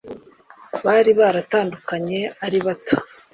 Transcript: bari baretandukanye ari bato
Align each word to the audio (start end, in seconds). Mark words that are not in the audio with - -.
bari 0.85 1.11
baretandukanye 1.19 2.19
ari 2.45 2.59
bato 2.65 2.95